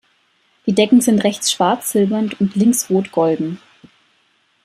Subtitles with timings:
[0.65, 3.59] Die Decken sind rechts schwarz silbern und links rot-golden.